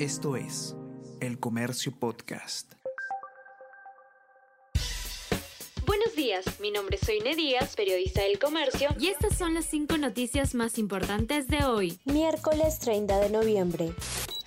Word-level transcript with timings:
Esto 0.00 0.34
es 0.34 0.74
El 1.20 1.38
Comercio 1.38 1.92
Podcast. 1.96 2.72
Buenos 5.86 6.16
días, 6.16 6.44
mi 6.58 6.72
nombre 6.72 6.96
es 7.00 7.06
Soine 7.06 7.36
Díaz, 7.36 7.76
periodista 7.76 8.22
del 8.22 8.40
Comercio, 8.40 8.88
y 8.98 9.06
estas 9.06 9.38
son 9.38 9.54
las 9.54 9.66
cinco 9.66 9.96
noticias 9.96 10.56
más 10.56 10.78
importantes 10.78 11.46
de 11.46 11.64
hoy. 11.64 12.00
Miércoles 12.06 12.80
30 12.80 13.20
de 13.20 13.30
noviembre 13.30 13.94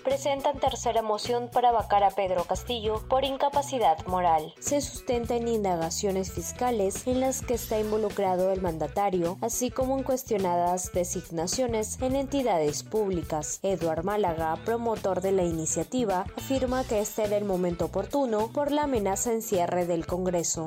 presentan 0.04 0.58
tercera 0.58 1.02
moción 1.02 1.48
para 1.52 1.72
vacar 1.72 2.04
a 2.04 2.10
Pedro 2.10 2.44
Castillo 2.44 3.02
por 3.08 3.24
incapacidad 3.24 4.04
moral. 4.06 4.54
Se 4.58 4.80
sustenta 4.80 5.36
en 5.36 5.48
indagaciones 5.48 6.32
fiscales 6.32 7.06
en 7.06 7.20
las 7.20 7.42
que 7.42 7.54
está 7.54 7.78
involucrado 7.78 8.52
el 8.52 8.60
mandatario, 8.60 9.38
así 9.40 9.70
como 9.70 9.96
en 9.96 10.04
cuestionadas 10.04 10.92
designaciones 10.92 12.00
en 12.00 12.16
entidades 12.16 12.82
públicas. 12.82 13.60
Eduard 13.62 14.04
Málaga, 14.04 14.56
promotor 14.64 15.20
de 15.20 15.32
la 15.32 15.44
iniciativa, 15.44 16.26
afirma 16.36 16.84
que 16.84 17.00
este 17.00 17.24
era 17.24 17.36
el 17.36 17.44
momento 17.44 17.86
oportuno 17.86 18.48
por 18.52 18.70
la 18.70 18.84
amenaza 18.84 19.32
en 19.32 19.42
cierre 19.42 19.86
del 19.86 20.06
Congreso. 20.06 20.66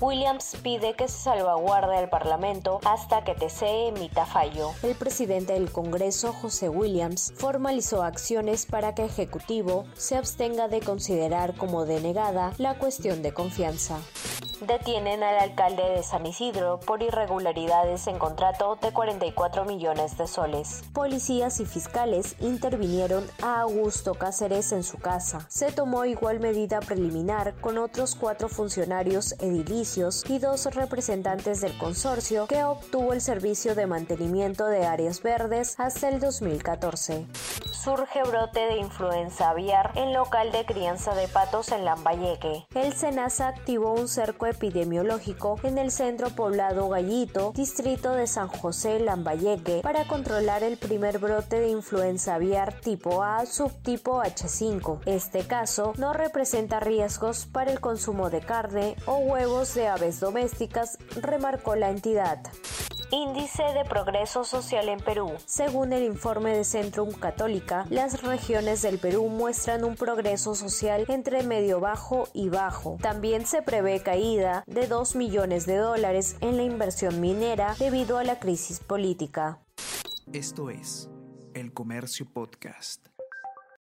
Williams 0.00 0.56
pide 0.62 0.94
que 0.94 1.08
se 1.08 1.18
salvaguarde 1.18 1.98
el 1.98 2.08
Parlamento 2.08 2.80
hasta 2.84 3.22
que 3.24 3.34
TC 3.34 3.88
emita 3.88 4.26
fallo. 4.26 4.70
El 4.82 4.94
presidente 4.94 5.52
del 5.52 5.70
Congreso, 5.70 6.32
José 6.32 6.68
Williams, 6.68 7.32
formalizó 7.36 8.02
acciones 8.02 8.66
para 8.66 8.94
que 8.94 9.04
Ejecutivo 9.04 9.84
se 9.94 10.16
abstenga 10.16 10.68
de 10.68 10.80
considerar 10.80 11.54
como 11.54 11.84
denegada 11.84 12.52
la 12.58 12.78
cuestión 12.78 13.22
de 13.22 13.32
confianza. 13.32 13.98
Detienen 14.60 15.22
al 15.22 15.38
alcalde 15.38 15.82
de 15.82 16.02
San 16.02 16.26
Isidro 16.26 16.80
por 16.80 17.02
irregularidades 17.02 18.06
en 18.06 18.18
contrato 18.18 18.76
de 18.82 18.92
44 18.92 19.64
millones 19.64 20.18
de 20.18 20.26
soles. 20.26 20.82
Policías 20.92 21.60
y 21.60 21.64
fiscales 21.64 22.36
intervinieron 22.40 23.24
a 23.42 23.62
Augusto 23.62 24.14
Cáceres 24.14 24.72
en 24.72 24.82
su 24.82 24.98
casa. 24.98 25.46
Se 25.48 25.72
tomó 25.72 26.04
igual 26.04 26.40
medida 26.40 26.80
preliminar 26.80 27.54
con 27.62 27.78
otros 27.78 28.14
cuatro 28.14 28.50
funcionarios 28.50 29.32
edilicios 29.40 30.28
y 30.28 30.38
dos 30.38 30.66
representantes 30.74 31.62
del 31.62 31.76
consorcio 31.78 32.46
que 32.46 32.62
obtuvo 32.62 33.14
el 33.14 33.22
servicio 33.22 33.74
de 33.74 33.86
mantenimiento 33.86 34.66
de 34.66 34.84
áreas 34.84 35.22
verdes 35.22 35.74
hasta 35.78 36.10
el 36.10 36.20
2014 36.20 37.26
surge 37.82 38.22
brote 38.24 38.60
de 38.60 38.76
influenza 38.76 39.48
aviar 39.48 39.92
en 39.94 40.12
local 40.12 40.52
de 40.52 40.66
crianza 40.66 41.14
de 41.14 41.28
patos 41.28 41.72
en 41.72 41.86
Lambayeque. 41.86 42.66
El 42.74 42.92
SENASA 42.92 43.48
activó 43.48 43.94
un 43.94 44.06
cerco 44.06 44.46
epidemiológico 44.46 45.58
en 45.62 45.78
el 45.78 45.90
centro 45.90 46.28
poblado 46.30 46.90
Gallito, 46.90 47.52
distrito 47.56 48.12
de 48.12 48.26
San 48.26 48.48
José, 48.48 49.00
Lambayeque, 49.00 49.80
para 49.82 50.06
controlar 50.06 50.62
el 50.62 50.76
primer 50.76 51.18
brote 51.18 51.58
de 51.58 51.68
influenza 51.68 52.34
aviar 52.34 52.74
tipo 52.80 53.22
A, 53.22 53.46
subtipo 53.46 54.22
H5. 54.22 55.00
Este 55.06 55.46
caso 55.46 55.94
no 55.96 56.12
representa 56.12 56.80
riesgos 56.80 57.46
para 57.46 57.72
el 57.72 57.80
consumo 57.80 58.28
de 58.28 58.40
carne 58.40 58.96
o 59.06 59.16
huevos 59.18 59.74
de 59.74 59.88
aves 59.88 60.20
domésticas, 60.20 60.98
remarcó 61.16 61.76
la 61.76 61.88
entidad. 61.88 62.40
Índice 63.12 63.64
de 63.74 63.84
Progreso 63.84 64.44
Social 64.44 64.88
en 64.88 65.00
Perú. 65.00 65.32
Según 65.44 65.92
el 65.92 66.04
informe 66.04 66.56
de 66.56 66.62
Centrum 66.62 67.10
Católica, 67.12 67.84
las 67.90 68.22
regiones 68.22 68.82
del 68.82 68.98
Perú 68.98 69.28
muestran 69.28 69.84
un 69.84 69.96
progreso 69.96 70.54
social 70.54 71.06
entre 71.08 71.42
medio 71.42 71.80
bajo 71.80 72.28
y 72.32 72.50
bajo. 72.50 72.98
También 73.02 73.46
se 73.46 73.62
prevé 73.62 74.00
caída 74.00 74.62
de 74.68 74.86
2 74.86 75.16
millones 75.16 75.66
de 75.66 75.76
dólares 75.76 76.36
en 76.40 76.56
la 76.56 76.62
inversión 76.62 77.20
minera 77.20 77.74
debido 77.80 78.16
a 78.16 78.22
la 78.22 78.38
crisis 78.38 78.78
política. 78.78 79.58
Esto 80.32 80.70
es 80.70 81.10
El 81.54 81.72
Comercio 81.72 82.26
Podcast. 82.32 83.08